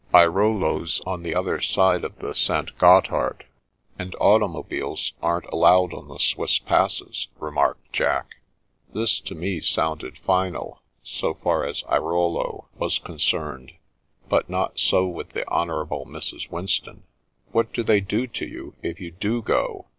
[0.15, 2.75] "Airolo's on the other side of the St.
[2.79, 3.45] Gothard,
[3.99, 8.37] and automobiles aren't allowed on the Swiss passes," remarked Jack.
[8.91, 13.73] This, to me, sounded final, so far as Airolo was concerned,
[14.27, 16.49] but not so with the Honourable Mrs.
[16.49, 17.03] Winston!"
[17.51, 19.85] What do they do to you if you do go